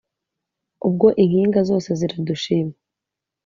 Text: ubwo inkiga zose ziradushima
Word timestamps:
ubwo 0.87 1.07
inkiga 1.23 1.61
zose 1.69 1.89
ziradushima 1.99 2.73